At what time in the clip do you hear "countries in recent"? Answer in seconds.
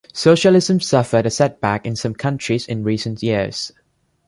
2.15-3.21